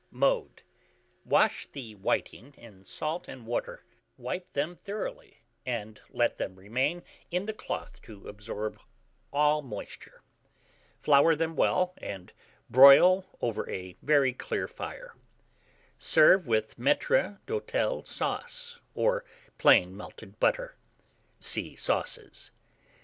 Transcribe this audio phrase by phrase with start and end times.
[0.09, 0.63] Mode.
[1.25, 3.83] Wash the whiting in salt and water,
[4.17, 8.79] wipe them thoroughly, and let them remain in the cloth to absorb
[9.31, 10.23] all moisture.
[11.03, 12.33] Flour them well, and
[12.67, 15.13] broil over a very clear fire.
[15.99, 19.23] Serve with maître d'hôtel sauce, or
[19.59, 20.73] plain melted butter
[21.39, 22.49] (see Sauces).